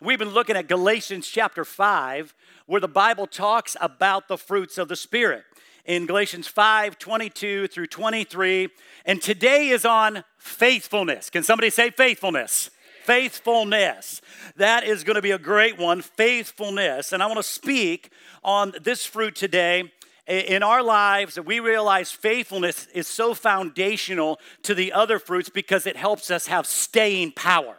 [0.00, 2.34] We've been looking at Galatians chapter 5,
[2.66, 5.44] where the Bible talks about the fruits of the Spirit.
[5.84, 8.70] In Galatians 5 22 through 23.
[9.04, 11.30] And today is on faithfulness.
[11.30, 12.70] Can somebody say faithfulness?
[13.04, 14.20] Faithfulness.
[14.56, 17.12] That is going to be a great one, faithfulness.
[17.12, 18.10] And I want to speak
[18.42, 19.92] on this fruit today
[20.26, 25.86] in our lives that we realize faithfulness is so foundational to the other fruits because
[25.86, 27.76] it helps us have staying power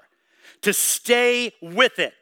[0.61, 2.13] to stay with it.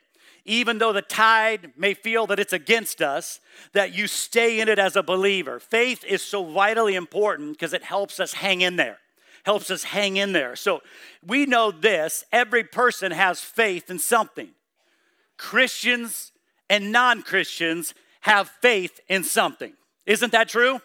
[0.46, 3.40] Even though the tide may feel that it's against us
[3.72, 5.60] that you stay in it as a believer.
[5.60, 9.00] Faith is so vitally important because it helps us hang in there
[9.46, 10.56] helps us hang in there.
[10.56, 10.82] So
[11.26, 14.50] we know this every person has faith in something.
[15.38, 16.32] Christians
[16.70, 19.74] and non-christians have faith in something.
[20.06, 20.80] Isn't that true?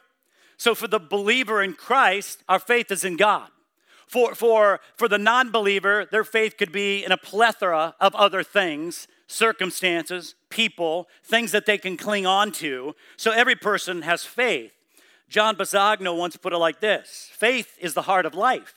[0.57, 3.49] So, for the believer in Christ, our faith is in God.
[4.09, 8.43] For, for, for the non believer, their faith could be in a plethora of other
[8.43, 12.95] things, circumstances, people, things that they can cling on to.
[13.17, 14.73] So, every person has faith.
[15.29, 18.75] John Bisagno once put it like this faith is the heart of life.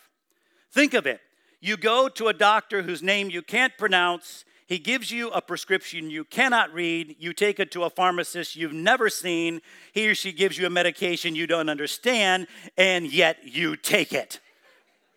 [0.71, 1.21] Think of it.
[1.61, 6.09] You go to a doctor whose name you can't pronounce, he gives you a prescription
[6.09, 7.17] you cannot read.
[7.19, 9.61] You take it to a pharmacist you've never seen.
[9.91, 14.39] He or she gives you a medication you don't understand, and yet you take it.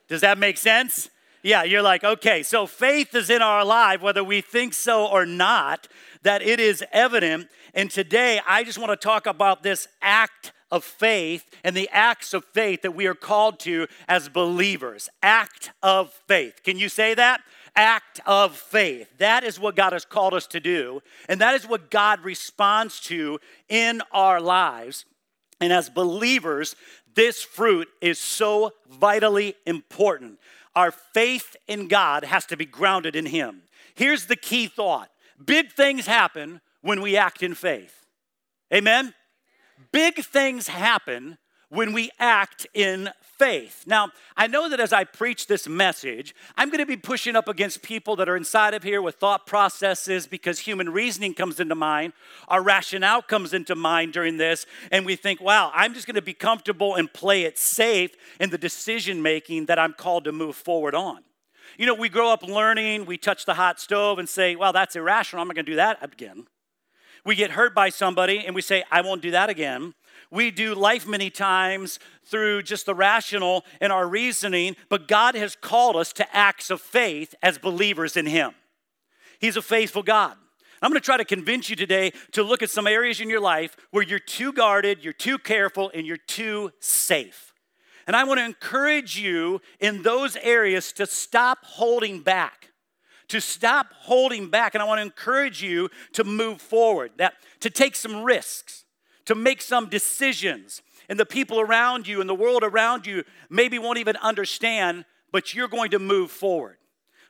[0.09, 1.11] Does that make sense?
[1.43, 5.27] Yeah, you're like, okay, so faith is in our life, whether we think so or
[5.27, 5.89] not,
[6.23, 7.49] that it is evident.
[7.75, 12.33] And today, I just want to talk about this act of faith and the acts
[12.33, 15.11] of faith that we are called to as believers.
[15.23, 16.63] Act of faith.
[16.65, 17.41] Can you say that?
[17.77, 19.09] act of faith.
[19.19, 23.01] That is what God has called us to do, and that is what God responds
[23.01, 23.39] to
[23.69, 25.05] in our lives.
[25.61, 26.77] And as believers,
[27.15, 30.39] this fruit is so vitally important.
[30.75, 33.63] Our faith in God has to be grounded in Him.
[33.95, 35.11] Here's the key thought
[35.45, 38.05] big things happen when we act in faith.
[38.73, 39.15] Amen?
[39.93, 41.39] Big things happen
[41.75, 43.85] when we act in faith.
[43.87, 47.49] Now, I know that as I preach this message, I'm going to be pushing up
[47.49, 51.75] against people that are inside of here with thought processes because human reasoning comes into
[51.75, 52.13] mind,
[52.47, 56.23] our rationale comes into mind during this, and we think, wow, I'm just going to
[56.23, 60.55] be comfortable and play it safe in the decision making that I'm called to move
[60.55, 61.25] forward on.
[61.77, 64.95] You know, we grow up learning, we touch the hot stove and say, well, that's
[64.95, 66.47] irrational, I'm not going to do that again.
[67.25, 69.95] We get hurt by somebody and we say, I won't do that again.
[70.35, 75.55] We do life many times through just the rational and our reasoning, but God has
[75.55, 78.51] called us to acts of faith as believers in Him.
[79.39, 80.37] He's a faithful God.
[80.83, 83.39] I'm going to try to convince you today to look at some areas in your
[83.39, 87.55] life where you're too guarded, you're too careful, and you're too safe.
[88.09, 92.71] And I want to encourage you in those areas to stop holding back.
[93.29, 94.75] To stop holding back.
[94.75, 98.84] And I want to encourage you to move forward, that to take some risks
[99.27, 100.83] to make some decisions.
[101.09, 105.55] And the people around you and the world around you maybe won't even understand, but
[105.55, 106.79] you're going to move forward.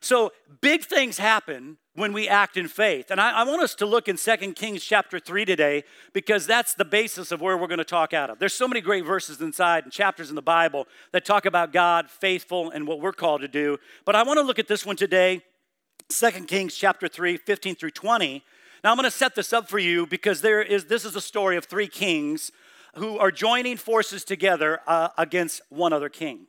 [0.01, 3.09] So big things happen when we act in faith.
[3.09, 6.73] And I, I, want us to look in 2 Kings chapter 3 today because that's
[6.73, 8.37] the basis of where we're going to talk out of.
[8.37, 12.09] There's so many great verses inside and chapters in the Bible that talk about God,
[12.09, 13.77] faithful, and what we're called to do.
[14.03, 15.41] But I want to look at this one today,
[16.09, 18.43] 2 Kings chapter 3, 15 through 20.
[18.85, 21.21] Now I'm going to set this up for you because there is this is a
[21.21, 22.51] story of three kings
[22.93, 26.45] who are joining forces together uh, against one other king.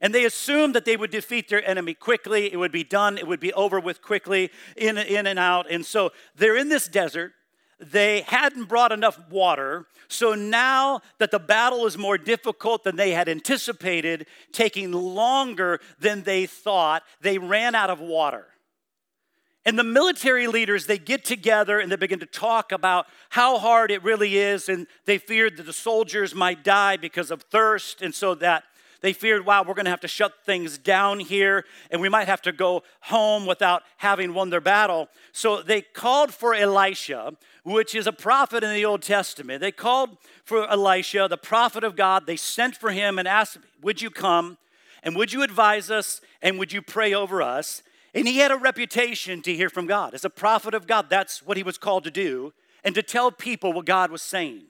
[0.00, 2.52] And they assumed that they would defeat their enemy quickly.
[2.52, 3.18] It would be done.
[3.18, 5.68] It would be over with quickly, in, in and out.
[5.68, 7.32] And so they're in this desert.
[7.80, 9.86] They hadn't brought enough water.
[10.06, 16.22] So now that the battle is more difficult than they had anticipated, taking longer than
[16.22, 18.46] they thought, they ran out of water.
[19.66, 23.90] And the military leaders, they get together and they begin to talk about how hard
[23.90, 24.68] it really is.
[24.68, 28.00] And they feared that the soldiers might die because of thirst.
[28.00, 28.62] And so that
[29.00, 32.28] they feared, wow, we're going to have to shut things down here and we might
[32.28, 35.08] have to go home without having won their battle.
[35.32, 37.34] So they called for Elisha,
[37.64, 39.60] which is a prophet in the Old Testament.
[39.60, 42.26] They called for Elisha, the prophet of God.
[42.26, 44.58] They sent for him and asked, Would you come?
[45.02, 46.20] And would you advise us?
[46.40, 47.82] And would you pray over us?
[48.16, 50.14] And he had a reputation to hear from God.
[50.14, 53.30] As a prophet of God, that's what he was called to do, and to tell
[53.30, 54.62] people what God was saying.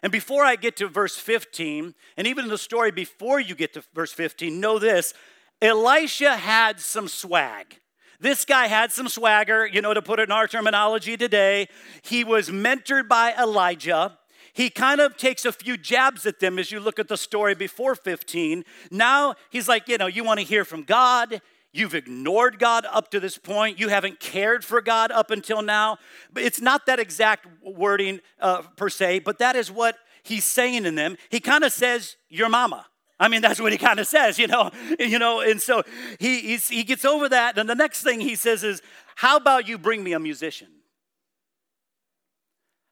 [0.00, 3.74] And before I get to verse 15, and even in the story before you get
[3.74, 5.12] to verse 15, know this
[5.60, 7.80] Elisha had some swag.
[8.20, 11.66] This guy had some swagger, you know, to put it in our terminology today.
[12.02, 14.18] He was mentored by Elijah.
[14.52, 17.56] He kind of takes a few jabs at them as you look at the story
[17.56, 18.64] before 15.
[18.92, 21.40] Now he's like, you know, you want to hear from God,
[21.72, 23.78] You've ignored God up to this point.
[23.78, 25.98] You haven't cared for God up until now.
[26.32, 30.86] But it's not that exact wording uh, per se, but that is what he's saying
[30.86, 31.16] in them.
[31.28, 32.86] He kind of says, Your mama.
[33.20, 34.70] I mean, that's what he kind of says, you know,
[35.00, 35.82] you know, and so
[36.20, 37.58] he, he gets over that.
[37.58, 38.80] And the next thing he says is,
[39.16, 40.68] How about you bring me a musician?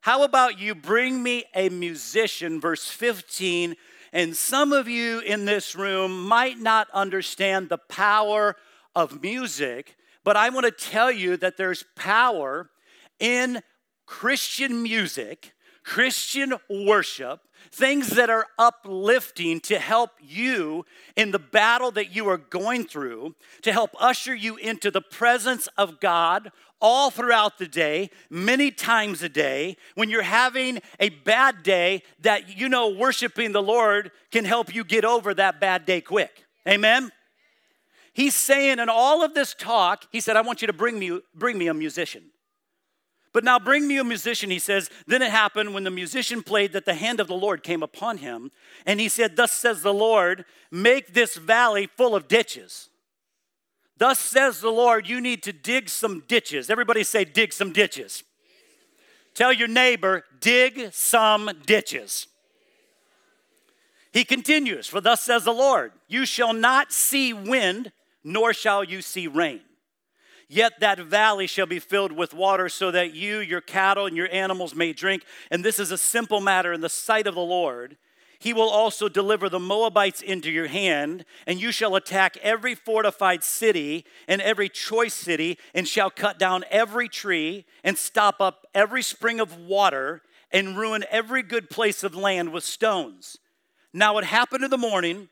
[0.00, 2.60] How about you bring me a musician?
[2.60, 3.74] Verse 15.
[4.12, 8.56] And some of you in this room might not understand the power
[8.96, 12.70] of music, but I want to tell you that there's power
[13.20, 13.62] in
[14.06, 15.52] Christian music,
[15.84, 17.40] Christian worship,
[17.70, 20.84] things that are uplifting to help you
[21.14, 25.68] in the battle that you are going through, to help usher you into the presence
[25.76, 26.50] of God
[26.80, 29.76] all throughout the day, many times a day.
[29.94, 34.84] When you're having a bad day, that you know worshiping the Lord can help you
[34.84, 36.44] get over that bad day quick.
[36.68, 37.12] Amen?
[38.16, 41.20] He's saying in all of this talk, he said, I want you to bring me,
[41.34, 42.22] bring me a musician.
[43.34, 44.88] But now bring me a musician, he says.
[45.06, 48.16] Then it happened when the musician played that the hand of the Lord came upon
[48.16, 48.52] him.
[48.86, 52.88] And he said, Thus says the Lord, make this valley full of ditches.
[53.98, 56.70] Thus says the Lord, you need to dig some ditches.
[56.70, 58.24] Everybody say, dig some ditches.
[59.34, 62.28] Tell your neighbor, dig some ditches.
[64.10, 67.92] He continues, For thus says the Lord, you shall not see wind,
[68.26, 69.60] nor shall you see rain.
[70.48, 74.28] Yet that valley shall be filled with water, so that you, your cattle, and your
[74.32, 75.24] animals may drink.
[75.50, 77.96] And this is a simple matter in the sight of the Lord.
[78.40, 83.44] He will also deliver the Moabites into your hand, and you shall attack every fortified
[83.44, 89.02] city and every choice city, and shall cut down every tree, and stop up every
[89.02, 93.38] spring of water, and ruin every good place of land with stones.
[93.92, 95.28] Now it happened in the morning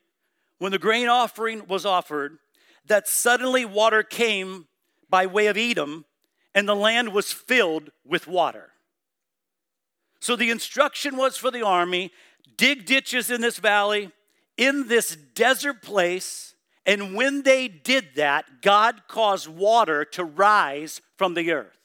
[0.59, 2.39] when the grain offering was offered
[2.87, 4.67] that suddenly water came
[5.09, 6.05] by way of Edom,
[6.55, 8.71] and the land was filled with water.
[10.21, 12.11] So the instruction was for the army
[12.57, 14.11] dig ditches in this valley,
[14.57, 16.55] in this desert place.
[16.87, 21.79] And when they did that, God caused water to rise from the earth.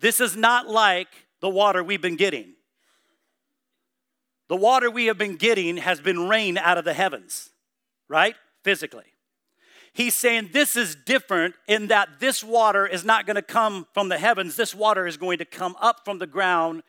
[0.00, 1.08] This is not like
[1.40, 2.54] the water we've been getting.
[4.48, 7.50] The water we have been getting has been rain out of the heavens,
[8.08, 8.34] right?
[8.64, 9.04] Physically.
[9.92, 14.08] He's saying this is different in that this water is not going to come from
[14.08, 14.56] the heavens.
[14.56, 16.82] This water is going to come up from the ground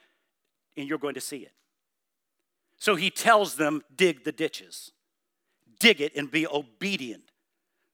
[0.78, 1.54] and you're going to see it.
[2.78, 4.92] So he tells them, dig the ditches,
[5.80, 7.24] dig it and be obedient.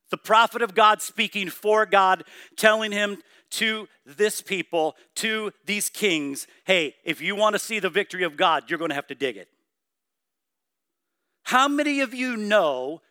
[0.09, 2.23] The prophet of God speaking for God,
[2.55, 3.17] telling him
[3.49, 8.37] to this people, to these kings, hey, if you want to see the victory of
[8.37, 9.49] God, you're going to have to dig it.
[11.43, 13.01] How many of you know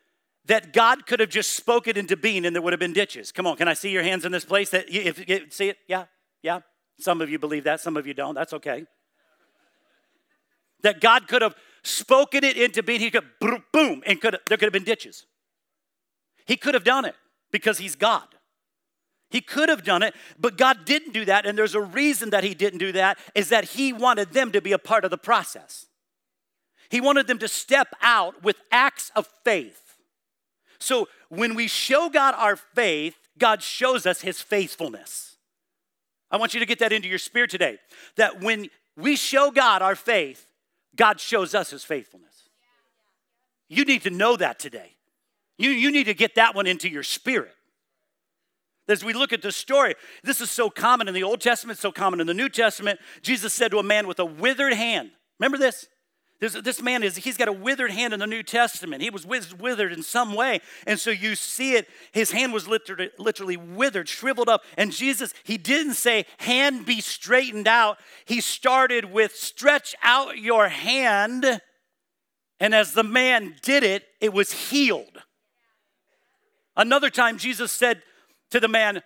[0.46, 3.32] that God could have just spoken it into being and there would have been ditches.
[3.32, 4.70] Come on, can I see your hands in this place?
[4.70, 6.04] That if you see it, yeah,
[6.42, 6.60] yeah.
[6.98, 8.34] Some of you believe that, some of you don't.
[8.34, 8.86] That's okay.
[10.82, 13.00] That God could have spoken it into being.
[13.00, 13.24] He could
[13.72, 15.26] boom, and could there could have been ditches.
[16.46, 17.14] He could have done it
[17.50, 18.26] because he's God.
[19.30, 22.44] He could have done it, but God didn't do that, and there's a reason that
[22.44, 25.18] he didn't do that is that he wanted them to be a part of the
[25.18, 25.86] process.
[26.88, 29.85] He wanted them to step out with acts of faith
[30.78, 35.36] so when we show God our faith, God shows us his faithfulness.
[36.30, 37.78] I want you to get that into your spirit today.
[38.16, 40.46] That when we show God our faith,
[40.94, 42.48] God shows us his faithfulness.
[43.68, 44.92] You need to know that today.
[45.58, 47.52] You, you need to get that one into your spirit.
[48.88, 51.90] As we look at the story, this is so common in the Old Testament, so
[51.90, 53.00] common in the New Testament.
[53.20, 55.88] Jesus said to a man with a withered hand, remember this?
[56.38, 59.02] This, this man is, he's got a withered hand in the New Testament.
[59.02, 60.60] He was withered in some way.
[60.86, 64.62] And so you see it, his hand was literally, literally withered, shriveled up.
[64.76, 67.98] And Jesus, he didn't say, hand be straightened out.
[68.26, 71.62] He started with, stretch out your hand.
[72.60, 75.22] And as the man did it, it was healed.
[76.76, 78.02] Another time, Jesus said
[78.50, 79.00] to the man,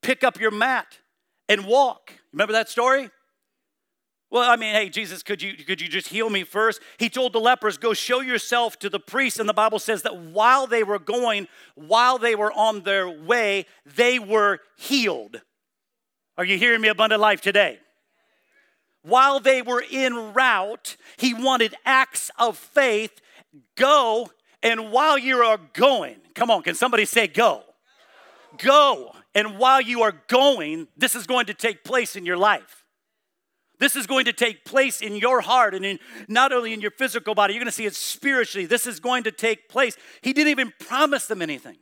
[0.00, 0.98] pick up your mat
[1.46, 2.14] and walk.
[2.32, 3.10] Remember that story?
[4.30, 6.80] Well, I mean, hey, Jesus, could you, could you just heal me first?
[6.98, 9.40] He told the lepers, Go show yourself to the priest.
[9.40, 13.66] And the Bible says that while they were going, while they were on their way,
[13.84, 15.40] they were healed.
[16.38, 17.80] Are you hearing me, Abundant Life, today?
[19.02, 23.20] While they were en route, he wanted acts of faith.
[23.74, 24.30] Go,
[24.62, 27.64] and while you are going, come on, can somebody say go?
[28.58, 32.79] Go, and while you are going, this is going to take place in your life.
[33.80, 36.92] This is going to take place in your heart and in not only in your
[36.92, 38.66] physical body, you're going to see it spiritually.
[38.66, 39.96] This is going to take place.
[40.20, 41.78] He didn't even promise them anything.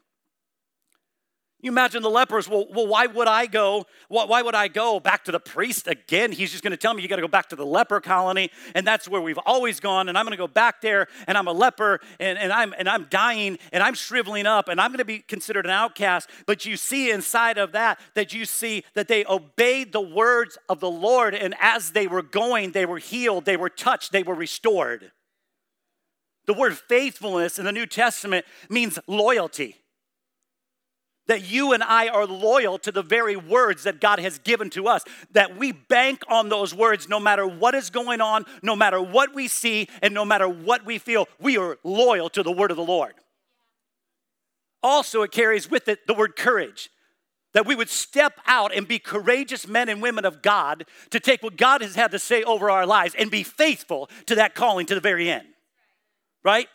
[1.61, 3.85] You imagine the lepers, well, well why would I go?
[4.07, 6.31] Why, would I go back to the priest again?
[6.31, 8.53] He's just going to tell me you got to go back to the leper colony,
[8.77, 11.49] and that's where we've always gone, and I'm going to go back there, and I'm
[11.49, 14.99] a leper, and, and, I'm, and I'm dying, and I'm shriveling up, and I'm going
[14.99, 16.31] to be considered an outcast.
[16.47, 20.79] But you see inside of that, that you see that they obeyed the words of
[20.79, 24.35] the Lord, and as they were going, they were healed, they were touched, they were
[24.35, 25.11] restored.
[26.47, 29.75] The word faithfulness in the New Testament means loyalty
[31.28, 34.88] that you and I are loyal to the very words that God has given to
[34.88, 39.00] us, that we bank on those words no matter what is going on, no matter
[39.00, 42.70] what we see, and no matter what we feel, we are loyal to the word
[42.70, 43.14] of the Lord.
[44.82, 46.90] Also, it carries with it the word courage.
[47.54, 51.42] That we would step out and be courageous men and women of God to take
[51.42, 54.87] what God has had to say over our lives and be faithful to that calling
[54.87, 55.47] to the very end.
[56.44, 56.68] Right?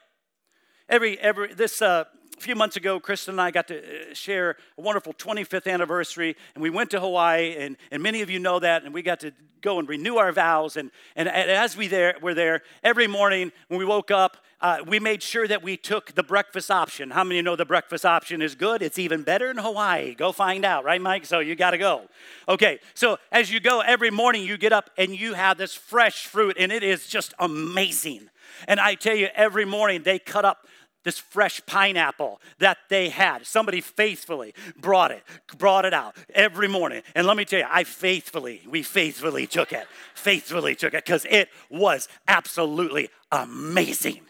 [0.89, 2.05] Every, every, this, uh,
[2.43, 6.61] few months ago, Kristen and I got to uh, share a wonderful 25th anniversary, and
[6.61, 9.31] we went to Hawaii, and, and many of you know that, and we got to
[9.61, 10.75] go and renew our vows.
[10.75, 14.99] And, and as we there, were there, every morning when we woke up, uh, we
[14.99, 17.11] made sure that we took the breakfast option.
[17.11, 18.81] How many know the breakfast option is good?
[18.81, 20.13] It's even better in Hawaii.
[20.13, 21.25] Go find out, right, Mike?
[21.25, 22.09] So you got to go.
[22.47, 26.27] Okay, so as you go, every morning you get up and you have this fresh
[26.27, 28.29] fruit, and it is just amazing.
[28.67, 30.67] And I tell you, every morning they cut up
[31.03, 33.45] this fresh pineapple that they had.
[33.45, 35.23] Somebody faithfully brought it,
[35.57, 37.03] brought it out every morning.
[37.15, 41.25] And let me tell you, I faithfully, we faithfully took it, faithfully took it because
[41.29, 44.21] it was absolutely amazing.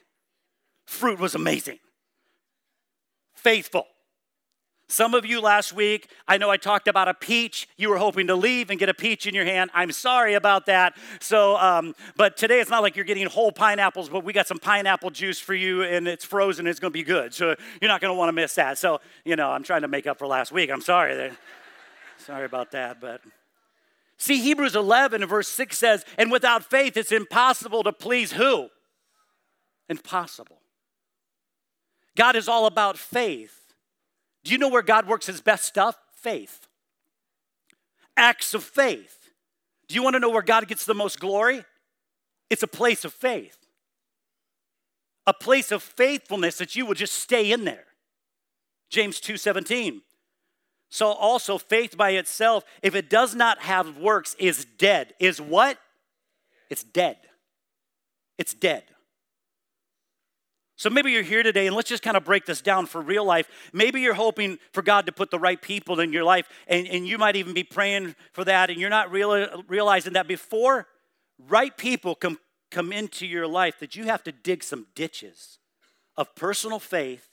[0.86, 1.80] Fruit was amazing.
[3.36, 3.88] Faithful.
[4.94, 7.68] Some of you last week, I know I talked about a peach.
[7.78, 9.72] You were hoping to leave and get a peach in your hand.
[9.74, 10.96] I'm sorry about that.
[11.20, 14.60] So, um, but today it's not like you're getting whole pineapples, but we got some
[14.60, 16.68] pineapple juice for you, and it's frozen.
[16.68, 17.34] It's going to be good.
[17.34, 18.78] So you're not going to want to miss that.
[18.78, 20.70] So, you know, I'm trying to make up for last week.
[20.70, 21.32] I'm sorry.
[22.20, 23.22] sorry about that, but.
[24.18, 28.70] See, Hebrews 11 verse 6 says, and without faith, it's impossible to please who?
[29.90, 30.60] Impossible.
[32.16, 33.63] God is all about faith.
[34.44, 35.98] Do you know where God works his best stuff?
[36.16, 36.68] Faith.
[38.18, 39.30] Acts of faith.
[39.88, 41.64] Do you want to know where God gets the most glory?
[42.50, 43.58] It's a place of faith.
[45.26, 47.86] A place of faithfulness that you will just stay in there.
[48.90, 50.04] James 2:17.
[50.90, 55.16] So also faith by itself, if it does not have works, is dead.
[55.20, 55.80] Is what?
[56.70, 57.18] It's dead.
[58.38, 58.93] It's dead.
[60.84, 63.24] So maybe you're here today, and let's just kind of break this down for real
[63.24, 63.48] life.
[63.72, 67.08] Maybe you're hoping for God to put the right people in your life, and, and
[67.08, 70.88] you might even be praying for that, and you're not real, realizing that before
[71.48, 72.38] right people come,
[72.70, 75.58] come into your life, that you have to dig some ditches
[76.18, 77.30] of personal faith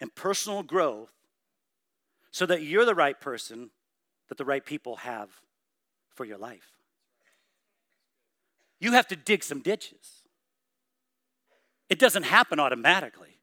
[0.00, 1.12] and personal growth
[2.32, 3.70] so that you're the right person
[4.28, 5.30] that the right people have
[6.12, 6.72] for your life.
[8.80, 10.19] You have to dig some ditches.
[11.90, 13.40] It doesn't happen automatically.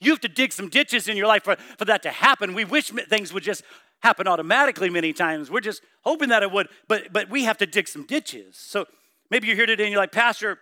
[0.00, 2.54] You have to dig some ditches in your life for, for that to happen.
[2.54, 3.62] We wish things would just
[4.02, 5.50] happen automatically many times.
[5.50, 8.56] We're just hoping that it would, but, but we have to dig some ditches.
[8.56, 8.86] So
[9.30, 10.58] maybe you're here today and you're like, Pastor,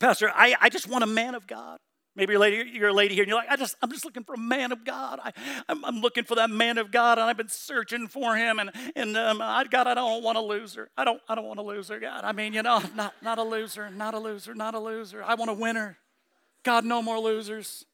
[0.00, 1.78] Pastor, I, I just want a man of God.
[2.16, 4.06] Maybe you're a lady, you're a lady here and you're like, I just, I'm just
[4.06, 5.20] looking for a man of God.
[5.22, 5.32] I,
[5.68, 8.70] I'm, I'm looking for that man of God and I've been searching for him and,
[8.96, 10.88] and um, I, God, I don't want a loser.
[10.96, 12.24] I don't, I don't want a loser, God.
[12.24, 15.22] I mean, you know, not, not a loser, not a loser, not a loser.
[15.22, 15.98] I want a winner.
[16.62, 17.84] God, no more losers.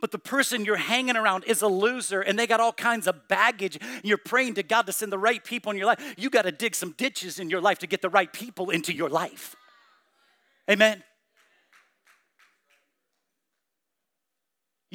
[0.00, 3.28] But the person you're hanging around is a loser and they got all kinds of
[3.28, 3.78] baggage.
[4.02, 6.14] You're praying to God to send the right people in your life.
[6.18, 8.92] You got to dig some ditches in your life to get the right people into
[8.92, 9.54] your life.
[10.68, 11.04] Amen.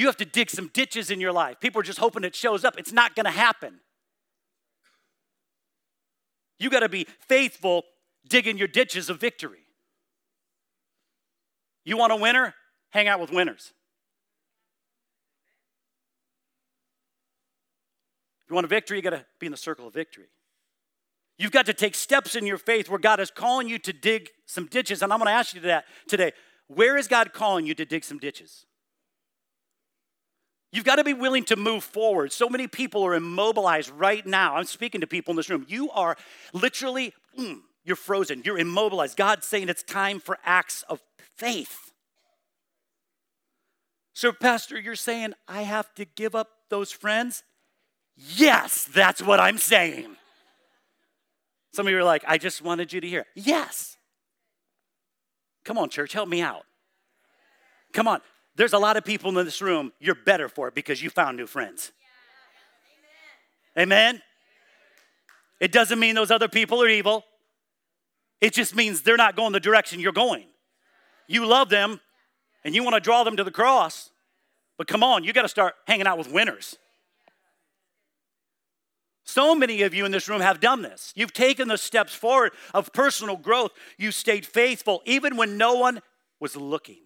[0.02, 1.60] You have to dig some ditches in your life.
[1.60, 2.74] People are just hoping it shows up.
[2.80, 3.82] It's not going to happen.
[6.58, 7.84] You got to be faithful
[8.28, 9.68] digging your ditches of victory.
[11.86, 12.56] You want a winner?
[12.90, 13.74] Hang out with winners.
[18.44, 20.30] If you want a victory, you got to be in the circle of victory.
[21.38, 24.30] You've got to take steps in your faith where God is calling you to dig
[24.48, 25.04] some ditches.
[25.04, 26.32] And I'm going to ask you that today.
[26.66, 28.66] Where is God calling you to dig some ditches?
[30.72, 32.32] You've got to be willing to move forward.
[32.32, 34.56] So many people are immobilized right now.
[34.56, 35.66] I'm speaking to people in this room.
[35.68, 36.16] You are
[36.54, 38.42] literally, mm, you're frozen.
[38.46, 39.18] You're immobilized.
[39.18, 41.02] God's saying it's time for acts of
[41.36, 41.92] faith.
[44.14, 47.44] So, Pastor, you're saying I have to give up those friends?
[48.16, 50.16] Yes, that's what I'm saying.
[51.74, 53.26] Some of you are like, I just wanted you to hear.
[53.36, 53.98] Yes.
[55.64, 56.64] Come on, church, help me out.
[57.94, 58.22] Come on.
[58.56, 61.38] There's a lot of people in this room, you're better for it because you found
[61.38, 61.92] new friends.
[63.78, 64.22] Amen?
[65.60, 67.24] It doesn't mean those other people are evil.
[68.42, 70.46] It just means they're not going the direction you're going.
[71.28, 72.02] You love them
[72.64, 74.10] and you want to draw them to the cross,
[74.78, 76.78] but come on, you got to start hanging out with winners.
[79.24, 81.14] So many of you in this room have done this.
[81.16, 83.72] You've taken the steps forward of personal growth.
[83.98, 86.02] You stayed faithful even when no one
[86.40, 87.00] was looking.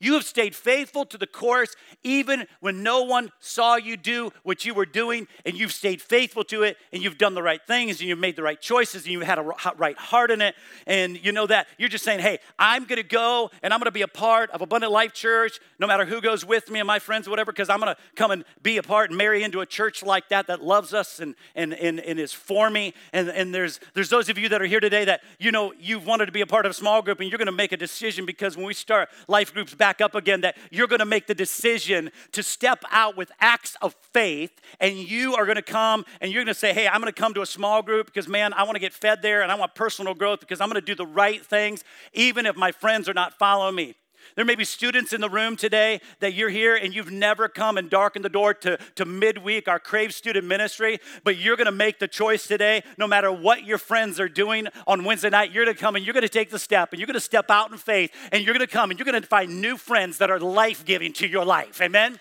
[0.00, 1.74] You have stayed faithful to the course
[2.04, 6.44] even when no one saw you do what you were doing, and you've stayed faithful
[6.44, 9.12] to it, and you've done the right things, and you've made the right choices, and
[9.12, 10.54] you've had a right heart in it.
[10.86, 14.02] And you know that you're just saying, hey, I'm gonna go and I'm gonna be
[14.02, 17.28] a part of Abundant Life Church, no matter who goes with me and my friends,
[17.28, 20.28] whatever, because I'm gonna come and be a part and marry into a church like
[20.28, 22.94] that that loves us and, and, and, and is for me.
[23.12, 26.06] And, and there's, there's those of you that are here today that, you know, you've
[26.06, 28.26] wanted to be a part of a small group, and you're gonna make a decision
[28.26, 31.26] because when we start life groups back back up again that you're going to make
[31.26, 36.04] the decision to step out with acts of faith and you are going to come
[36.20, 38.28] and you're going to say, Hey, I'm going to come to a small group because,
[38.28, 40.80] man, I want to get fed there and I want personal growth because I'm going
[40.80, 43.94] to do the right things even if my friends are not following me.
[44.36, 47.76] There may be students in the room today that you're here and you've never come
[47.76, 51.98] and darkened the door to, to midweek, our Crave student ministry, but you're gonna make
[51.98, 55.76] the choice today, no matter what your friends are doing on Wednesday night, you're gonna
[55.76, 58.44] come and you're gonna take the step and you're gonna step out in faith and
[58.44, 61.44] you're gonna come and you're gonna find new friends that are life giving to your
[61.44, 61.80] life.
[61.80, 62.18] Amen?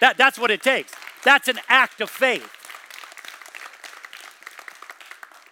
[0.00, 0.92] That, that's what it takes.
[1.24, 2.59] That's an act of faith.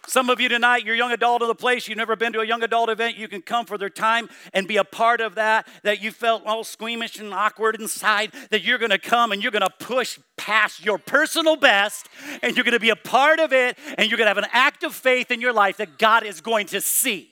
[0.08, 2.46] Some of you tonight, you're young adult of the place, you've never been to a
[2.46, 5.68] young adult event, you can come for their time and be a part of that,
[5.82, 9.68] that you felt all squeamish and awkward inside, that you're gonna come and you're gonna
[9.78, 12.08] push past your personal best
[12.42, 14.94] and you're gonna be a part of it and you're gonna have an act of
[14.94, 17.30] faith in your life that God is going to see.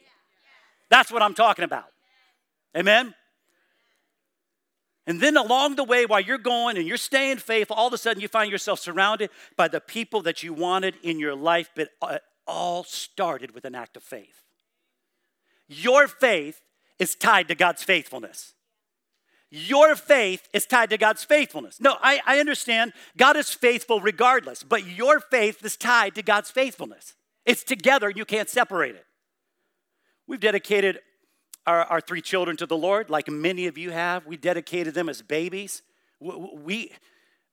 [0.91, 1.87] That's what I'm talking about.
[2.77, 3.15] Amen?
[5.07, 7.99] And then along the way, while you're going and you're staying faithful, all of a
[7.99, 11.89] sudden you find yourself surrounded by the people that you wanted in your life, but
[12.03, 14.43] uh, all started with an act of faith.
[15.69, 16.61] Your faith
[16.99, 18.55] is tied to God's faithfulness.
[19.51, 21.81] Your faith is tied to God's faithfulness.
[21.81, 26.51] No, I, I understand God is faithful regardless, but your faith is tied to God's
[26.51, 27.15] faithfulness.
[27.45, 29.07] It's together, you can't separate it.
[30.27, 30.99] We've dedicated
[31.65, 34.27] our, our three children to the Lord, like many of you have.
[34.27, 35.83] We dedicated them as babies.
[36.21, 36.93] We,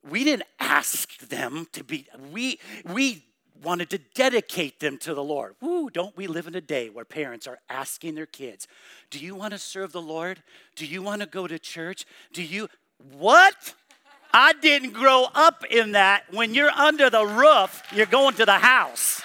[0.07, 3.23] we didn't ask them to be, we, we
[3.61, 5.55] wanted to dedicate them to the Lord.
[5.61, 8.67] Woo, don't we live in a day where parents are asking their kids,
[9.09, 10.41] Do you want to serve the Lord?
[10.75, 12.05] Do you want to go to church?
[12.33, 12.67] Do you,
[13.17, 13.73] what?
[14.33, 16.23] I didn't grow up in that.
[16.31, 19.21] When you're under the roof, you're going to the house.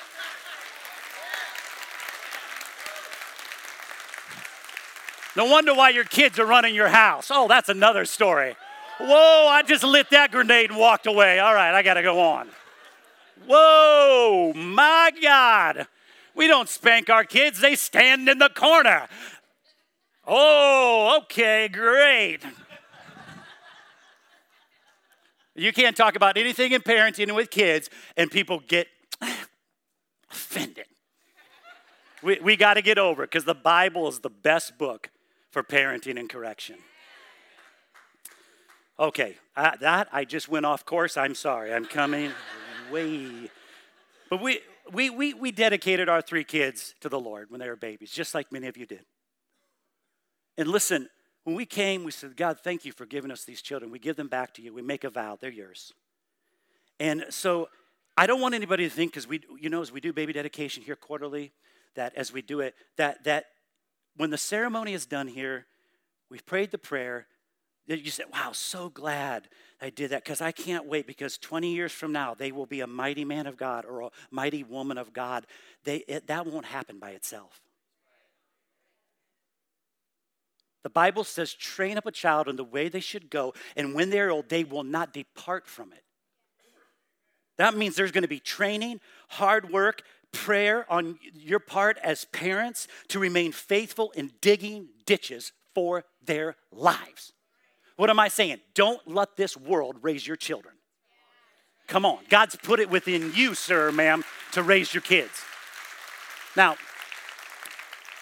[5.35, 7.31] No wonder why your kids are running your house.
[7.33, 8.57] Oh, that's another story.
[8.99, 11.38] Whoa, I just lit that grenade and walked away.
[11.38, 12.49] All right, I got to go on.
[13.46, 15.87] Whoa, my God.
[16.35, 19.09] We don't spank our kids, they stand in the corner.
[20.27, 22.40] Oh, okay, great.
[25.55, 28.87] You can't talk about anything in parenting with kids and people get
[30.31, 30.85] offended.
[32.22, 35.11] We, we got to get over it because the Bible is the best book
[35.51, 36.77] for parenting and correction.
[39.01, 41.16] Okay, that I just went off course.
[41.16, 41.72] I'm sorry.
[41.72, 42.33] I'm coming
[42.90, 43.51] way.
[44.31, 44.61] But we,
[44.92, 48.35] we, we, we dedicated our three kids to the Lord when they were babies, just
[48.35, 49.05] like many of you did.
[50.57, 51.09] And listen,
[51.44, 53.90] when we came, we said, God, thank you for giving us these children.
[53.90, 54.74] We give them back to you.
[54.74, 55.92] We make a vow, they're yours.
[57.01, 57.68] And so
[58.16, 60.83] I don't want anybody to think, because we, you know, as we do baby dedication
[60.83, 61.53] here quarterly,
[61.94, 63.46] that as we do it, that that
[64.16, 65.66] when the ceremony is done here,
[66.29, 67.29] we've prayed the prayer,
[67.96, 69.48] you said, wow, so glad
[69.81, 72.81] I did that because I can't wait because 20 years from now, they will be
[72.81, 75.46] a mighty man of God or a mighty woman of God.
[75.85, 77.62] They, it, that won't happen by itself.
[80.83, 84.11] The Bible says, train up a child in the way they should go, and when
[84.11, 86.05] they're old, they will not depart from it.
[87.57, 92.87] That means there's going to be training, hard work, prayer on your part as parents
[93.09, 97.33] to remain faithful in digging ditches for their lives.
[97.98, 98.61] What am I saying?
[98.74, 100.74] Don't let this world raise your children.
[101.88, 102.20] Come on.
[102.28, 105.42] God's put it within you, sir, ma'am, to raise your kids.
[106.56, 106.76] Now,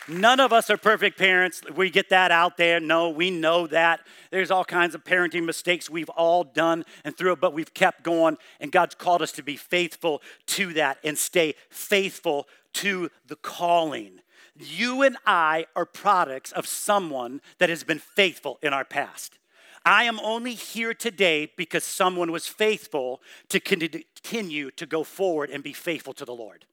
[0.08, 1.60] none of us are perfect parents.
[1.74, 2.80] We get that out there.
[2.80, 4.00] No, we know that.
[4.30, 8.02] There's all kinds of parenting mistakes we've all done and through it, but we've kept
[8.02, 13.36] going, and God's called us to be faithful to that and stay faithful to the
[13.36, 14.20] calling
[14.58, 19.38] you and I are products of someone that has been faithful in our past.
[19.86, 25.62] I am only here today because someone was faithful to continue to go forward and
[25.62, 26.66] be faithful to the Lord.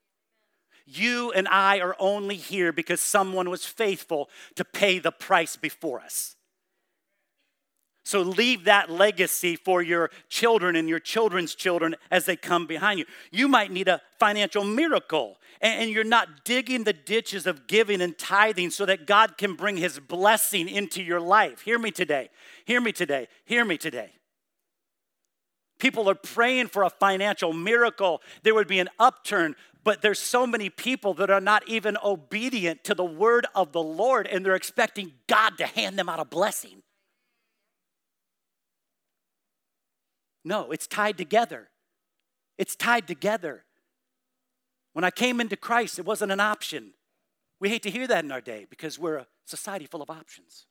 [0.88, 6.00] You and I are only here because someone was faithful to pay the price before
[6.00, 6.36] us.
[8.06, 13.00] So leave that legacy for your children and your children's children as they come behind
[13.00, 13.06] you.
[13.32, 18.18] You might need a financial miracle, and you're not digging the ditches of giving and
[18.18, 21.62] tithing so that God can bring his blessing into your life.
[21.62, 22.30] Hear me today.
[22.66, 23.30] Hear me today.
[23.46, 24.12] Hear me today.
[25.80, 28.22] People are praying for a financial miracle.
[28.44, 32.84] There would be an upturn, but there's so many people that are not even obedient
[32.84, 36.26] to the word of the Lord, and they're expecting God to hand them out a
[36.26, 36.84] blessing.
[40.44, 41.70] No, it's tied together.
[42.58, 43.66] It's tied together.
[44.94, 46.94] When I came into Christ, it wasn't an option.
[47.60, 50.66] We hate to hear that in our day because we're a society full of options.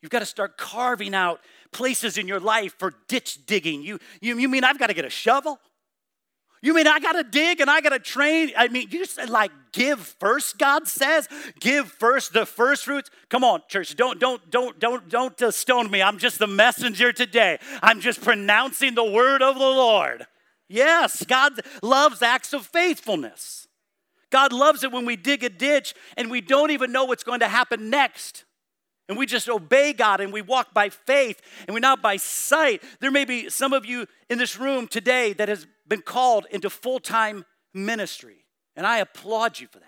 [0.00, 3.82] You've got to start carving out places in your life for ditch digging.
[3.82, 5.60] You, you, you mean I've got to get a shovel?
[6.62, 8.52] You mean I got to dig and I got to train?
[8.56, 11.28] I mean, you just like give first, God says.
[11.58, 13.10] Give first the first fruits.
[13.28, 16.00] Come on, church, don't, don't, don't, don't, don't stone me.
[16.00, 17.58] I'm just the messenger today.
[17.82, 20.24] I'm just pronouncing the word of the Lord.
[20.68, 23.66] Yes, God loves acts of faithfulness.
[24.30, 27.40] God loves it when we dig a ditch and we don't even know what's going
[27.40, 28.44] to happen next.
[29.08, 32.82] And we just obey God and we walk by faith and we're not by sight.
[33.00, 36.70] There may be some of you in this room today that has been called into
[36.70, 38.44] full time ministry.
[38.76, 39.86] And I applaud you for that.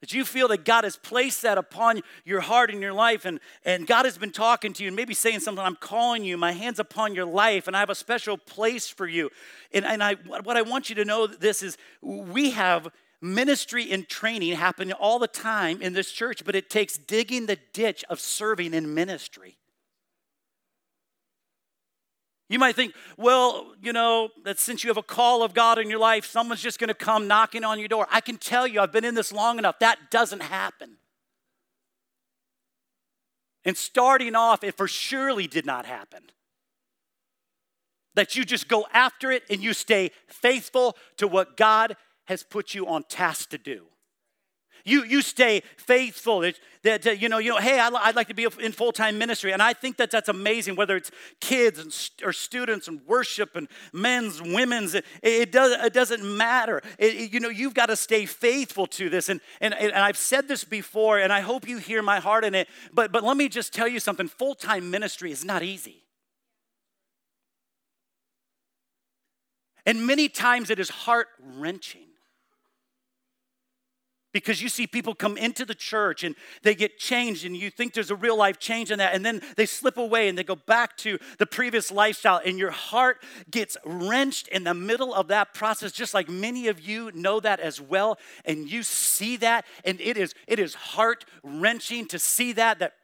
[0.00, 3.38] That you feel that God has placed that upon your heart and your life, and,
[3.64, 6.50] and God has been talking to you and maybe saying something, I'm calling you, my
[6.50, 9.30] hands upon your life, and I have a special place for you.
[9.72, 12.88] And, and I, what I want you to know this is we have
[13.20, 17.58] ministry and training happening all the time in this church, but it takes digging the
[17.72, 19.56] ditch of serving in ministry.
[22.52, 25.88] You might think, well, you know, that since you have a call of God in
[25.88, 28.06] your life, someone's just going to come knocking on your door.
[28.10, 30.98] I can tell you, I've been in this long enough, that doesn't happen.
[33.64, 36.24] And starting off, it for surely did not happen.
[38.16, 42.74] That you just go after it and you stay faithful to what God has put
[42.74, 43.86] you on task to do.
[44.84, 46.40] You, you stay faithful.
[46.40, 49.52] That, that, you know, you know, hey, I'd like to be in full time ministry.
[49.52, 53.68] And I think that that's amazing, whether it's kids and, or students and worship and
[53.92, 56.82] men's, women's, it, it, does, it doesn't matter.
[56.98, 59.28] It, you know, you've got to stay faithful to this.
[59.28, 62.54] And, and, and I've said this before, and I hope you hear my heart in
[62.54, 62.68] it.
[62.92, 66.02] But, but let me just tell you something full time ministry is not easy.
[69.84, 72.11] And many times it is heart wrenching
[74.32, 77.94] because you see people come into the church and they get changed and you think
[77.94, 80.56] there's a real life change in that and then they slip away and they go
[80.56, 85.54] back to the previous lifestyle and your heart gets wrenched in the middle of that
[85.54, 90.00] process just like many of you know that as well and you see that and
[90.00, 92.94] it is it is heart wrenching to see that that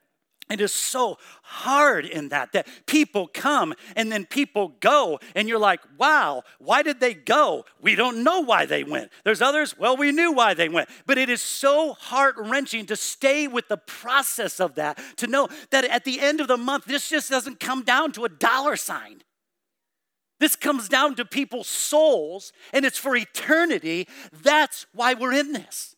[0.50, 5.58] it is so hard in that, that people come and then people go, and you're
[5.58, 7.64] like, wow, why did they go?
[7.80, 9.10] We don't know why they went.
[9.24, 10.88] There's others, well, we knew why they went.
[11.06, 15.48] But it is so heart wrenching to stay with the process of that, to know
[15.70, 18.76] that at the end of the month, this just doesn't come down to a dollar
[18.76, 19.22] sign.
[20.40, 24.06] This comes down to people's souls, and it's for eternity.
[24.32, 25.96] That's why we're in this.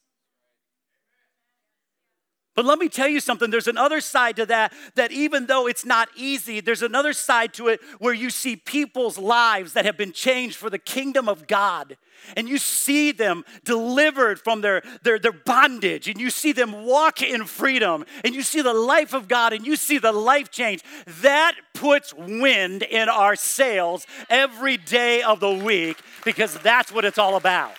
[2.57, 5.85] But let me tell you something there's another side to that, that even though it's
[5.85, 10.13] not easy, there's another side to it where you see people's lives that have been
[10.13, 11.97] changed for the kingdom of God.
[12.37, 17.23] And you see them delivered from their, their, their bondage, and you see them walk
[17.23, 20.83] in freedom, and you see the life of God, and you see the life change.
[21.23, 27.17] That puts wind in our sails every day of the week because that's what it's
[27.17, 27.73] all about.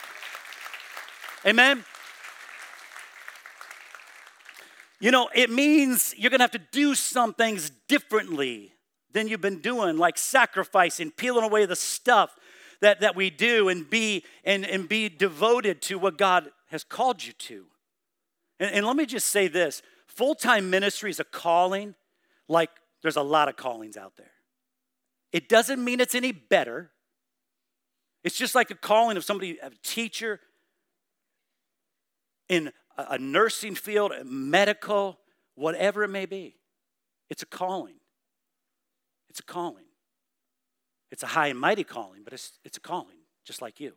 [1.46, 1.84] Amen.
[5.02, 8.72] You know, it means you're gonna have to do some things differently
[9.12, 12.36] than you've been doing, like sacrificing, peeling away the stuff
[12.82, 17.26] that, that we do and be and, and be devoted to what God has called
[17.26, 17.66] you to.
[18.60, 21.96] And, and let me just say this full-time ministry is a calling,
[22.48, 22.70] like
[23.02, 24.32] there's a lot of callings out there.
[25.34, 26.92] It doesn't mean it's any better.
[28.24, 30.40] It's just like a calling of somebody, a teacher
[32.48, 35.20] in a nursing field, a medical,
[35.56, 36.58] whatever it may be.
[37.30, 37.96] It's a calling.
[39.30, 39.86] It's a calling.
[41.12, 43.94] It's a high and mighty calling, but it's, it's a calling, just like you.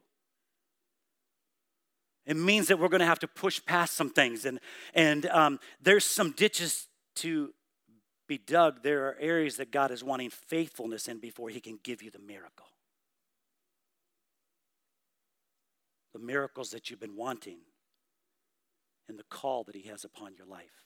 [2.26, 4.59] It means that we're going to have to push past some things, and
[4.94, 7.52] and um, there's some ditches to
[8.26, 8.83] be dug.
[8.83, 12.18] There are areas that God is wanting faithfulness in before He can give you the
[12.18, 12.66] miracle.
[16.14, 17.59] The miracles that you've been wanting,
[19.09, 20.85] and the call that He has upon your life.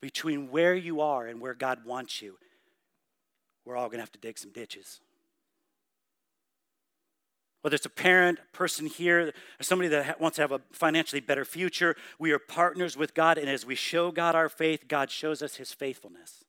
[0.00, 2.36] Between where you are and where God wants you,
[3.64, 5.00] we're all going to have to dig some ditches
[7.66, 11.18] whether it's a parent, a person here, or somebody that wants to have a financially
[11.18, 13.38] better future, we are partners with God.
[13.38, 16.44] And as we show God our faith, God shows us his faithfulness.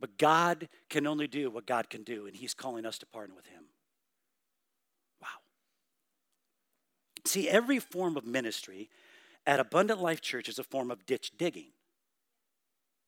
[0.00, 3.34] But God can only do what God can do, and he's calling us to partner
[3.34, 3.64] with him.
[5.20, 5.28] Wow.
[7.28, 8.88] See, every form of ministry
[9.46, 11.68] at Abundant Life Church is a form of ditch digging.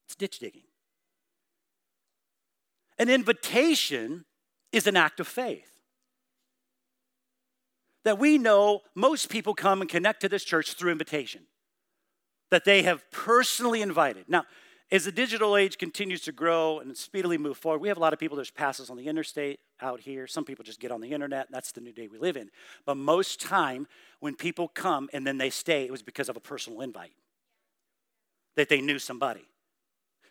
[0.07, 0.65] It's ditch digging.
[2.99, 4.27] An invitation
[4.73, 5.73] is an act of faith.
[8.05, 11.43] That we know most people come and connect to this church through invitation,
[12.51, 14.27] that they have personally invited.
[14.29, 14.45] Now,
[14.93, 18.13] as the digital age continues to grow and speedily move forward, we have a lot
[18.13, 20.27] of people, there's passes on the interstate out here.
[20.27, 21.47] Some people just get on the internet.
[21.51, 22.51] That's the new day we live in.
[22.85, 23.87] But most time,
[24.19, 27.13] when people come and then they stay, it was because of a personal invite,
[28.57, 29.47] that they knew somebody.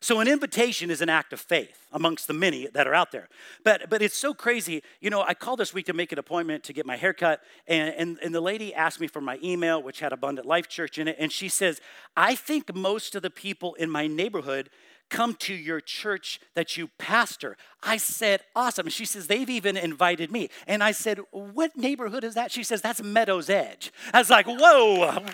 [0.02, 3.28] So, an invitation is an act of faith amongst the many that are out there.
[3.66, 4.82] But, but it's so crazy.
[5.02, 7.42] You know, I called this week to make an appointment to get my hair cut,
[7.68, 10.98] and, and, and the lady asked me for my email, which had Abundant Life Church
[10.98, 11.18] in it.
[11.20, 11.82] And she says,
[12.16, 14.70] I think most of the people in my neighborhood
[15.10, 17.58] come to your church that you pastor.
[17.84, 18.88] I said, awesome.
[18.90, 20.50] She says, they've even invited me.
[20.68, 22.52] And I said, what neighborhood is that?
[22.52, 23.92] She says, that's Meadows Edge.
[24.14, 25.26] I was like, whoa.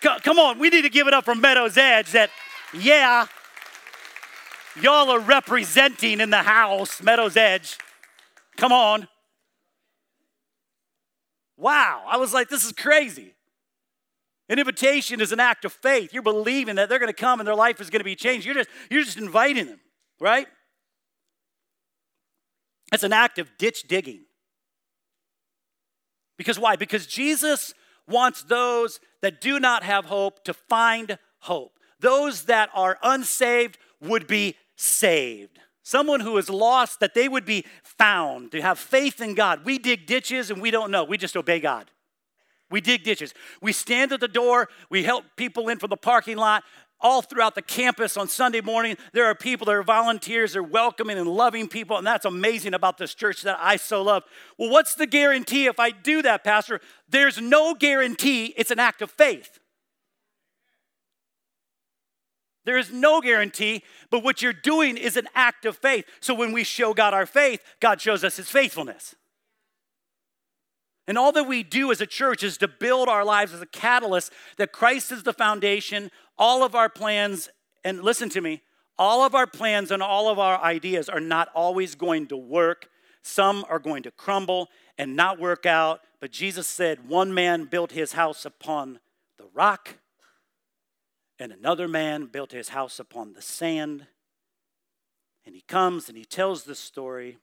[0.00, 2.30] Come on, we need to give it up for Meadows Edge that,
[2.74, 3.26] yeah,
[4.82, 7.78] Y'all are representing in the house, Meadows Edge.
[8.56, 9.08] Come on.
[11.56, 12.04] Wow.
[12.06, 13.34] I was like, this is crazy.
[14.48, 16.12] An invitation is an act of faith.
[16.14, 18.46] You're believing that they're going to come and their life is going to be changed.
[18.46, 19.80] You're just, you're just inviting them,
[20.20, 20.46] right?
[22.92, 24.24] It's an act of ditch digging.
[26.38, 26.76] Because why?
[26.76, 27.74] Because Jesus
[28.08, 31.72] wants those that do not have hope to find hope.
[32.00, 35.58] Those that are unsaved would be saved.
[35.82, 39.64] Someone who is lost, that they would be found, to have faith in God.
[39.64, 41.90] We dig ditches and we don't know, we just obey God.
[42.70, 43.32] We dig ditches.
[43.62, 46.64] We stand at the door, we help people in from the parking lot.
[47.00, 51.16] All throughout the campus on Sunday morning, there are people that are volunteers, they're welcoming
[51.16, 54.24] and loving people, and that's amazing about this church that I so love.
[54.58, 56.80] Well, what's the guarantee if I do that, Pastor?
[57.08, 59.60] There's no guarantee, it's an act of faith.
[62.68, 66.04] There is no guarantee, but what you're doing is an act of faith.
[66.20, 69.14] So when we show God our faith, God shows us his faithfulness.
[71.06, 73.66] And all that we do as a church is to build our lives as a
[73.66, 77.48] catalyst that Christ is the foundation, all of our plans,
[77.84, 78.60] and listen to me,
[78.98, 82.90] all of our plans and all of our ideas are not always going to work.
[83.22, 86.00] Some are going to crumble and not work out.
[86.20, 89.00] But Jesus said, One man built his house upon
[89.38, 89.94] the rock,
[91.38, 94.06] and another man built his house upon the sand.
[95.46, 97.38] And he comes and he tells this story.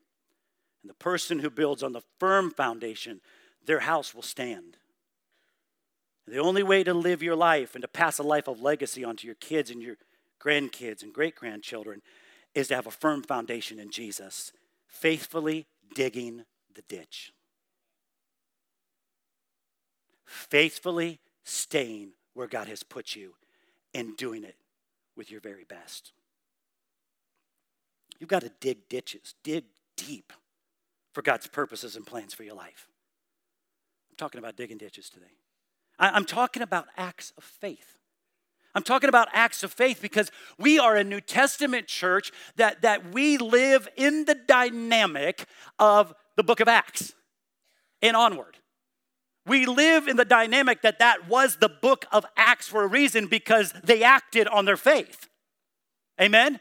[0.84, 3.22] And the person who builds on the firm foundation,
[3.66, 4.78] their house will stand.
[6.28, 9.28] The only way to live your life and to pass a life of legacy onto
[9.28, 9.96] your kids and your
[10.42, 12.02] grandkids and great grandchildren
[12.54, 14.52] is to have a firm foundation in Jesus,
[14.88, 17.32] faithfully digging the ditch,
[20.26, 23.36] faithfully staying where God has put you
[23.96, 24.58] and doing it
[25.16, 26.12] with your very best.
[28.20, 29.64] You've got to dig ditches, dig
[29.96, 30.34] deep
[31.14, 32.90] for God's purposes and plans for your life.
[34.12, 35.26] I'm talking about digging ditches today.
[35.98, 37.98] I'm talking about acts of faith.
[38.76, 40.30] I'm talking about acts of faith because
[40.60, 45.46] we are a New Testament church that, that we live in the dynamic
[45.80, 47.14] of the book of Acts
[48.02, 48.58] and onward.
[49.46, 53.28] We live in the dynamic that that was the book of Acts for a reason
[53.28, 55.30] because they acted on their faith.
[56.20, 56.60] Amen?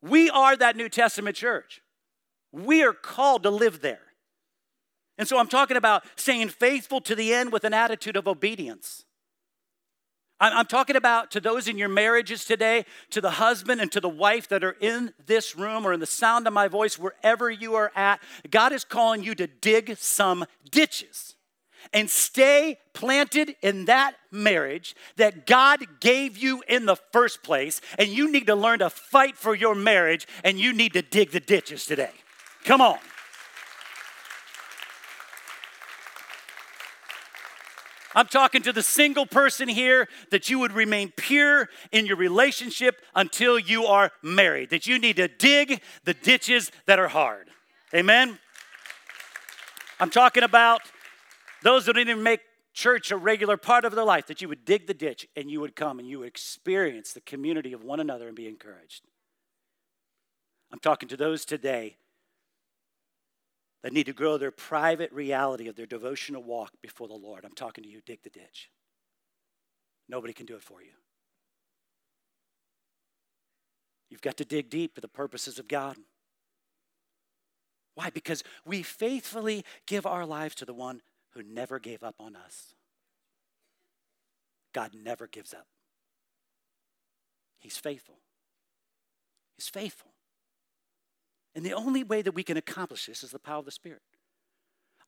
[0.00, 1.82] We are that New Testament church.
[2.52, 4.00] We are called to live there.
[5.18, 9.04] And so I'm talking about staying faithful to the end with an attitude of obedience.
[10.40, 14.08] I'm talking about to those in your marriages today, to the husband and to the
[14.08, 17.74] wife that are in this room or in the sound of my voice, wherever you
[17.74, 18.20] are at.
[18.48, 21.34] God is calling you to dig some ditches.
[21.92, 27.80] and stay planted in that marriage that God gave you in the first place.
[27.98, 31.30] And you need to learn to fight for your marriage and you need to dig
[31.30, 32.10] the ditches today.
[32.64, 32.98] Come on.
[38.18, 43.00] I'm talking to the single person here that you would remain pure in your relationship
[43.14, 47.48] until you are married, that you need to dig the ditches that are hard.
[47.94, 48.40] Amen?
[50.00, 50.80] I'm talking about
[51.62, 52.40] those that didn't even make
[52.74, 55.60] church a regular part of their life, that you would dig the ditch and you
[55.60, 59.04] would come and you would experience the community of one another and be encouraged.
[60.72, 61.98] I'm talking to those today
[63.82, 67.44] that need to grow their private reality of their devotional walk before the Lord.
[67.44, 68.70] I'm talking to you, dig the ditch.
[70.08, 70.92] Nobody can do it for you.
[74.10, 75.96] You've got to dig deep for the purposes of God.
[77.94, 78.10] Why?
[78.10, 82.74] Because we faithfully give our lives to the one who never gave up on us.
[84.72, 85.66] God never gives up.
[87.58, 88.18] He's faithful.
[89.56, 90.12] He's faithful.
[91.54, 94.02] And the only way that we can accomplish this is the power of the Spirit.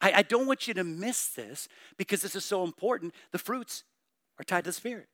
[0.00, 3.14] I, I don't want you to miss this because this is so important.
[3.32, 3.84] The fruits
[4.38, 5.06] are tied to the Spirit.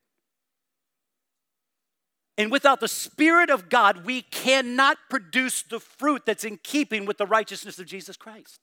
[2.38, 7.18] And without the Spirit of God, we cannot produce the fruit that's in keeping with
[7.18, 8.60] the righteousness of Jesus Christ.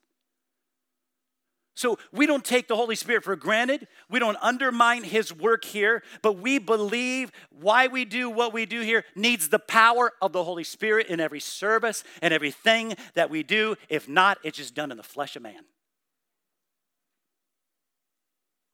[1.74, 3.88] So we don't take the Holy Spirit for granted.
[4.08, 8.80] We don't undermine his work here, but we believe why we do what we do
[8.80, 13.42] here needs the power of the Holy Spirit in every service and everything that we
[13.42, 13.74] do.
[13.88, 15.64] If not, it's just done in the flesh of man.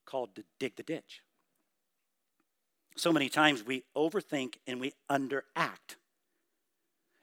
[0.05, 1.23] Called to dig the ditch.
[2.95, 5.95] So many times we overthink and we underact.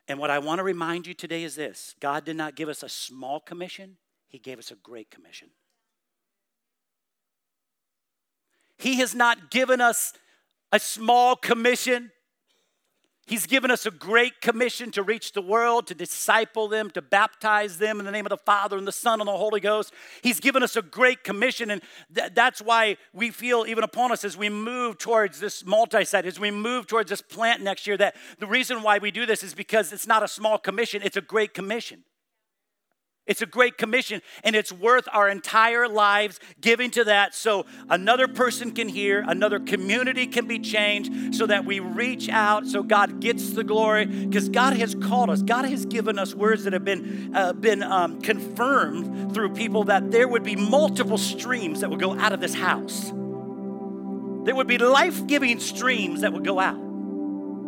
[0.08, 2.82] And what I want to remind you today is this God did not give us
[2.82, 5.50] a small commission, He gave us a great commission.
[8.78, 10.12] He has not given us
[10.72, 12.12] a small commission.
[13.26, 17.76] He's given us a great commission to reach the world, to disciple them, to baptize
[17.76, 19.92] them in the name of the Father and the Son and the Holy Ghost.
[20.22, 21.82] He's given us a great commission, and
[22.14, 26.24] th- that's why we feel, even upon us, as we move towards this multi site,
[26.24, 29.42] as we move towards this plant next year, that the reason why we do this
[29.42, 32.04] is because it's not a small commission, it's a great commission.
[33.28, 38.26] It's a great commission, and it's worth our entire lives giving to that so another
[38.26, 43.20] person can hear, another community can be changed, so that we reach out, so God
[43.20, 44.06] gets the glory.
[44.06, 47.82] Because God has called us, God has given us words that have been, uh, been
[47.82, 52.40] um, confirmed through people that there would be multiple streams that would go out of
[52.40, 53.10] this house.
[54.44, 56.87] There would be life giving streams that would go out.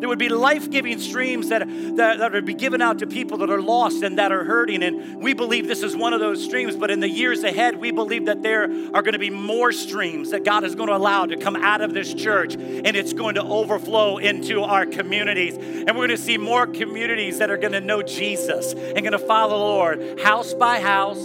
[0.00, 3.36] There would be life giving streams that, that, that would be given out to people
[3.38, 4.82] that are lost and that are hurting.
[4.82, 7.90] And we believe this is one of those streams, but in the years ahead, we
[7.90, 11.26] believe that there are going to be more streams that God is going to allow
[11.26, 15.56] to come out of this church and it's going to overflow into our communities.
[15.56, 19.12] And we're going to see more communities that are going to know Jesus and going
[19.12, 21.18] to follow the Lord house by house.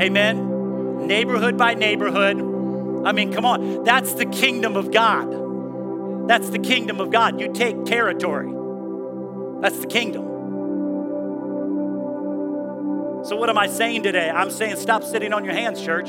[0.00, 1.06] Amen.
[1.06, 2.38] Neighborhood by neighborhood.
[3.06, 5.45] I mean, come on, that's the kingdom of God.
[6.26, 7.40] That's the kingdom of God.
[7.40, 8.52] You take territory.
[9.60, 10.24] That's the kingdom.
[13.24, 14.28] So, what am I saying today?
[14.28, 16.08] I'm saying stop sitting on your hands, church.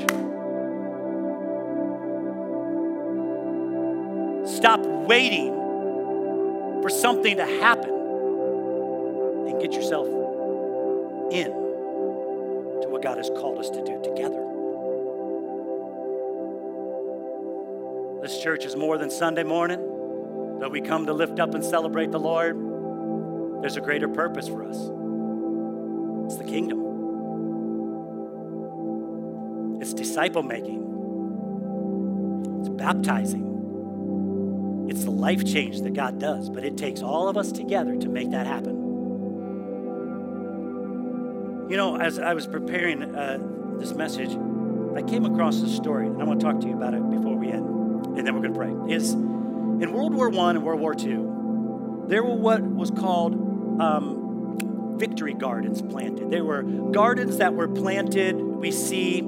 [4.48, 5.54] Stop waiting
[6.82, 7.90] for something to happen
[9.48, 10.08] and get yourself
[11.32, 11.52] in
[12.82, 14.44] to what God has called us to do together.
[18.22, 19.97] This church is more than Sunday morning
[20.60, 22.56] that we come to lift up and celebrate the Lord,
[23.62, 24.78] there's a greater purpose for us.
[26.26, 26.80] It's the kingdom,
[29.82, 30.84] it's disciple making,
[32.60, 36.50] it's baptizing, it's the life change that God does.
[36.50, 38.76] But it takes all of us together to make that happen.
[41.70, 43.40] You know, as I was preparing uh,
[43.78, 44.32] this message,
[44.96, 47.36] I came across this story, and I want to talk to you about it before
[47.36, 47.66] we end,
[48.18, 48.94] and then we're going to pray.
[48.94, 49.16] Is
[49.82, 53.34] in World War I and World War II, there were what was called
[53.82, 56.32] um, victory gardens planted.
[56.32, 58.36] There were gardens that were planted.
[58.36, 59.20] We see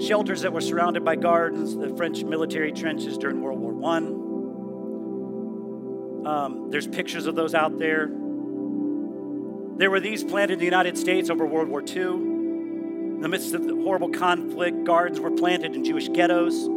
[0.00, 3.98] shelters that were surrounded by gardens, the French military trenches during World War I.
[6.28, 8.08] Um, there's pictures of those out there.
[9.78, 12.02] There were these planted in the United States over World War II.
[12.02, 16.68] In the midst of the horrible conflict, gardens were planted in Jewish ghettos.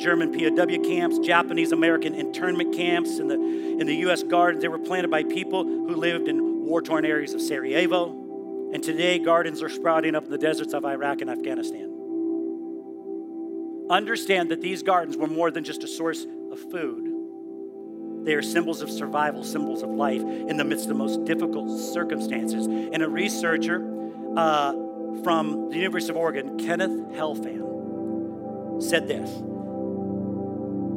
[0.00, 4.22] German POW camps, Japanese American internment camps in the, in the U.S.
[4.22, 4.62] gardens.
[4.62, 8.70] They were planted by people who lived in war torn areas of Sarajevo.
[8.72, 11.88] And today, gardens are sprouting up in the deserts of Iraq and Afghanistan.
[13.90, 18.24] understand that these gardens were more than just a source of food.
[18.24, 21.78] They are symbols of survival, symbols of life in the midst of the most difficult
[21.78, 22.66] circumstances.
[22.66, 23.82] And a researcher
[24.36, 24.72] uh,
[25.24, 29.49] from the University of Oregon, Kenneth Helfand, said this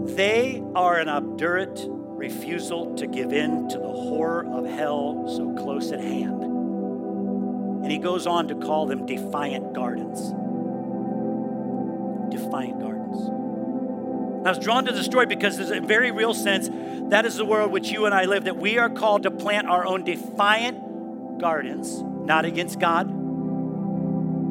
[0.05, 5.91] They are an obdurate refusal to give in to the horror of hell so close
[5.91, 6.43] at hand.
[6.43, 10.19] And he goes on to call them defiant gardens.
[12.33, 13.29] Defiant gardens.
[14.45, 16.69] I was drawn to the story because there's a very real sense
[17.09, 19.67] that is the world which you and I live, that we are called to plant
[19.67, 23.07] our own defiant gardens, not against God,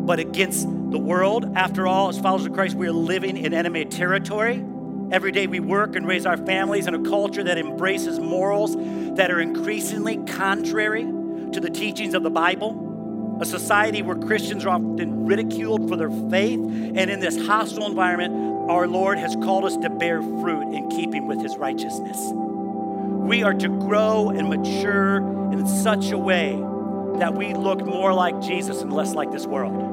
[0.07, 1.57] but against the world.
[1.57, 4.65] After all, as followers of Christ, we are living in enemy territory.
[5.13, 8.75] Every day we work and raise our families in a culture that embraces morals
[9.17, 13.37] that are increasingly contrary to the teachings of the Bible.
[13.39, 16.61] A society where Christians are often ridiculed for their faith.
[16.61, 21.27] And in this hostile environment, our Lord has called us to bear fruit in keeping
[21.27, 22.19] with his righteousness.
[22.33, 25.19] We are to grow and mature
[25.53, 26.53] in such a way
[27.19, 29.92] that we look more like Jesus and less like this world.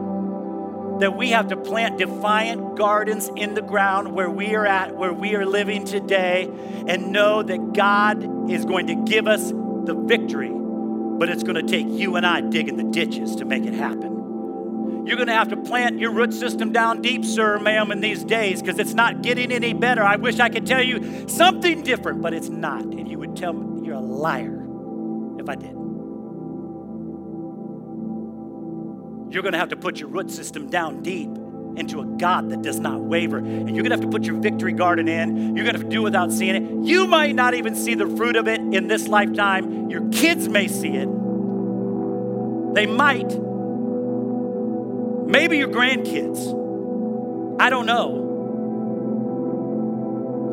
[1.00, 5.14] That we have to plant defiant gardens in the ground where we are at, where
[5.14, 6.50] we are living today,
[6.88, 11.64] and know that God is going to give us the victory, but it's going to
[11.64, 15.06] take you and I digging the ditches to make it happen.
[15.06, 18.24] You're going to have to plant your root system down deep, sir, ma'am, in these
[18.24, 20.04] days because it's not getting any better.
[20.04, 22.84] I wish I could tell you something different, but it's not.
[22.84, 24.68] And you would tell me you're a liar
[25.39, 25.79] if I did.
[29.30, 31.30] You're going to have to put your root system down deep
[31.76, 33.38] into a God that does not waver.
[33.38, 35.56] And you're going to have to put your victory garden in.
[35.56, 36.88] You're going to have to do without seeing it.
[36.88, 39.90] You might not even see the fruit of it in this lifetime.
[39.90, 41.08] Your kids may see it.
[42.74, 43.32] They might,
[45.30, 46.40] Maybe your grandkids.
[47.62, 48.29] I don't know.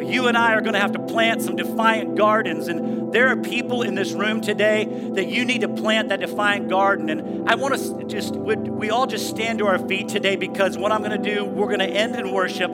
[0.06, 2.68] You and I are going to have to plant some defiant gardens.
[2.68, 4.84] And there are people in this room today
[5.14, 7.10] that you need to plant that defiant garden.
[7.10, 10.78] And I want to just, would we all just stand to our feet today because
[10.78, 12.70] what I'm going to do, we're going to end in worship,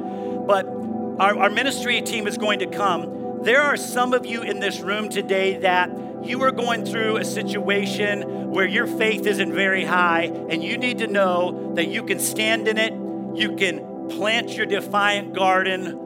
[0.47, 3.43] but our, our ministry team is going to come.
[3.43, 5.91] There are some of you in this room today that
[6.25, 10.99] you are going through a situation where your faith isn't very high, and you need
[10.99, 12.93] to know that you can stand in it,
[13.37, 16.02] you can plant your defiant garden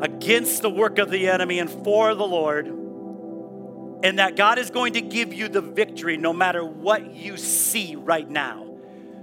[0.00, 4.94] against the work of the enemy and for the Lord, and that God is going
[4.94, 8.66] to give you the victory no matter what you see right now.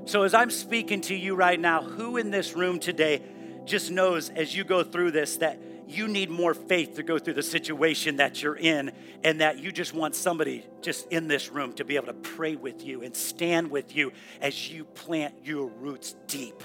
[0.05, 3.21] So, as I'm speaking to you right now, who in this room today
[3.65, 7.36] just knows as you go through this that you need more faith to go through
[7.36, 8.91] the situation that you're in,
[9.24, 12.55] and that you just want somebody just in this room to be able to pray
[12.55, 14.11] with you and stand with you
[14.41, 16.63] as you plant your roots deep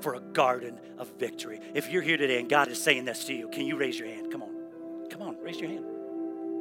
[0.00, 1.60] for a garden of victory.
[1.74, 4.08] If you're here today and God is saying this to you, can you raise your
[4.08, 4.30] hand?
[4.30, 4.50] Come on.
[5.10, 5.84] Come on, raise your hand.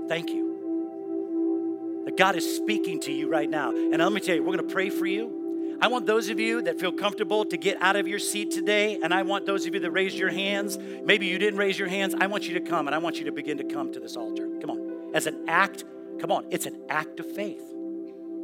[0.08, 2.02] Thank you.
[2.06, 3.70] That God is speaking to you right now.
[3.72, 5.78] And let me tell you, we're going to pray for you.
[5.82, 9.00] I want those of you that feel comfortable to get out of your seat today,
[9.02, 11.88] and I want those of you that raised your hands, maybe you didn't raise your
[11.88, 14.00] hands, I want you to come and I want you to begin to come to
[14.00, 14.48] this altar.
[14.62, 15.16] Come on.
[15.16, 15.84] As an act,
[16.20, 17.64] come on, it's an act of faith.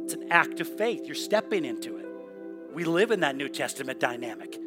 [0.02, 1.02] It's an act of faith.
[1.06, 2.06] You're stepping into it.
[2.74, 4.58] We live in that New Testament dynamic.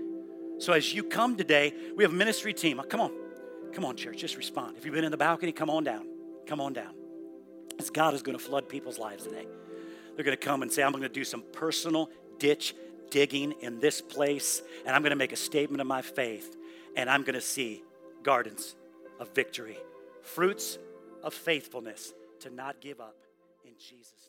[0.62, 2.80] So as you come today, we have a ministry team.
[2.80, 3.12] Uh, come on.
[3.74, 4.78] Come on, church, just respond.
[4.78, 6.06] If you've been in the balcony, come on down.
[6.46, 6.94] Come on down.
[7.80, 9.48] As God is going to flood people's lives today.
[10.16, 12.76] They're going to come and say, I'm going to do some personal ditch
[13.10, 16.56] digging in this place, and I'm going to make a statement of my faith,
[16.96, 17.82] and I'm going to see
[18.22, 18.76] gardens
[19.20, 19.78] of victory,
[20.22, 20.78] fruits
[21.24, 23.16] of faithfulness to not give up
[23.66, 24.21] in Jesus'.